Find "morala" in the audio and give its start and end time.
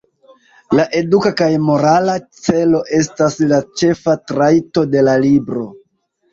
1.65-2.15